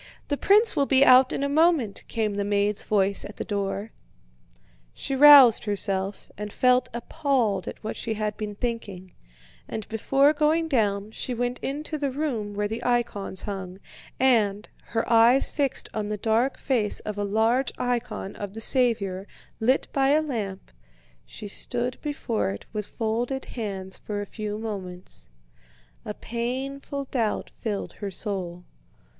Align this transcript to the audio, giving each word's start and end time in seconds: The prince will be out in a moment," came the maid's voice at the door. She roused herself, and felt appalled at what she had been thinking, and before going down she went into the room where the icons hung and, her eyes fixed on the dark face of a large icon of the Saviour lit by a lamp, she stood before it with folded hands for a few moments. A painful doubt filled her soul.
The 0.29 0.35
prince 0.35 0.75
will 0.75 0.87
be 0.87 1.05
out 1.05 1.31
in 1.31 1.43
a 1.43 1.47
moment," 1.47 2.03
came 2.07 2.33
the 2.33 2.43
maid's 2.43 2.83
voice 2.83 3.23
at 3.23 3.35
the 3.37 3.45
door. 3.45 3.91
She 4.95 5.15
roused 5.15 5.65
herself, 5.65 6.31
and 6.39 6.51
felt 6.51 6.89
appalled 6.91 7.67
at 7.67 7.83
what 7.83 7.95
she 7.95 8.15
had 8.15 8.35
been 8.35 8.55
thinking, 8.55 9.13
and 9.67 9.87
before 9.89 10.33
going 10.33 10.67
down 10.67 11.11
she 11.11 11.35
went 11.35 11.59
into 11.59 11.99
the 11.99 12.09
room 12.09 12.55
where 12.55 12.67
the 12.67 12.83
icons 12.83 13.43
hung 13.43 13.77
and, 14.19 14.67
her 14.85 15.07
eyes 15.07 15.49
fixed 15.49 15.87
on 15.93 16.07
the 16.07 16.17
dark 16.17 16.57
face 16.57 16.99
of 17.01 17.19
a 17.19 17.23
large 17.23 17.71
icon 17.77 18.35
of 18.37 18.55
the 18.55 18.59
Saviour 18.59 19.27
lit 19.59 19.87
by 19.93 20.09
a 20.09 20.21
lamp, 20.23 20.71
she 21.27 21.47
stood 21.47 21.99
before 22.01 22.49
it 22.49 22.65
with 22.73 22.87
folded 22.87 23.45
hands 23.45 23.99
for 23.99 24.19
a 24.19 24.25
few 24.25 24.57
moments. 24.57 25.29
A 26.05 26.15
painful 26.15 27.03
doubt 27.03 27.51
filled 27.55 27.93
her 27.93 28.09
soul. 28.09 28.63